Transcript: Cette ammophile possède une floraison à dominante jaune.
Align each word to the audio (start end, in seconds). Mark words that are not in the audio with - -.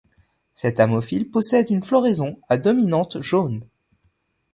Cette 0.55 0.79
ammophile 0.79 1.29
possède 1.29 1.69
une 1.69 1.83
floraison 1.83 2.39
à 2.49 2.57
dominante 2.57 3.21
jaune. 3.21 3.63